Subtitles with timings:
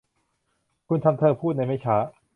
[0.87, 1.97] คุณทำเธอพูดในไม่ช้า